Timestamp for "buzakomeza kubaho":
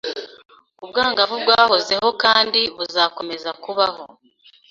2.77-4.03